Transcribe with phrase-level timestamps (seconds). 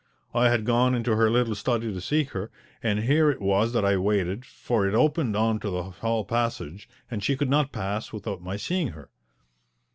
[0.33, 2.49] I had gone into her little study to seek her,
[2.81, 6.89] and here it was that I waited, for it opened on to the hall passage,
[7.11, 9.11] and she could not pass without my seeing her.